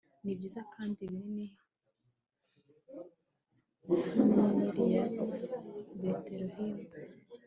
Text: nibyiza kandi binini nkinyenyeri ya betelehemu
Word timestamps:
nibyiza 0.23 0.61
kandi 0.73 0.99
binini 1.11 1.47
nkinyenyeri 3.87 4.83
ya 4.95 5.05
betelehemu 6.09 6.85